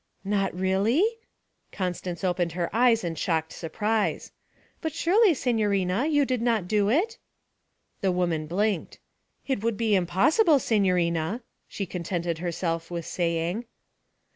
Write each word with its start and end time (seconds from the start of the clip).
'Not 0.23 0.55
really?' 0.59 1.05
Constance 1.71 2.23
opened 2.23 2.53
her 2.53 2.71
eyes 2.75 3.03
in 3.03 3.13
shocked 3.13 3.53
surprise. 3.53 4.31
'But 4.81 4.93
surely, 4.95 5.35
signora, 5.35 6.07
you 6.07 6.25
did 6.25 6.41
not 6.41 6.67
do 6.67 6.89
it?' 6.89 7.19
The 8.01 8.11
woman 8.11 8.47
blinked. 8.47 8.97
'It 9.45 9.63
would 9.63 9.77
be 9.77 9.93
impossible, 9.93 10.57
signorina,' 10.57 11.43
she 11.67 11.85
contented 11.85 12.39
herself 12.39 12.89
with 12.89 13.05
saying. 13.05 13.65